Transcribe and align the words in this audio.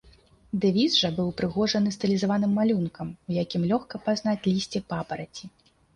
Дэвіз 0.61 0.93
жа 1.01 1.09
быў 1.17 1.27
упрыгожаны 1.31 1.93
стылізаваным 1.97 2.51
малюнкам, 2.61 3.11
у 3.29 3.35
якім 3.43 3.61
лёгка 3.73 3.95
пазнаць 4.09 4.45
лісце 4.53 4.79
папараці. 4.95 5.45